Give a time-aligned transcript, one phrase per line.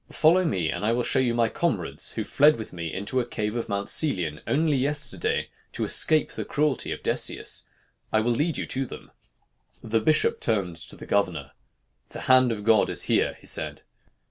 [0.09, 3.23] Follow me, and I will show you my comrades, who fled with me into a
[3.27, 7.67] cave of Mount Celion, only yesterday, to escape the cruelty of Decius.
[8.11, 9.11] I will lead you to them.'
[9.83, 11.51] "The bishop turned to the governor.
[12.09, 13.83] 'The hand of God is here,' he said.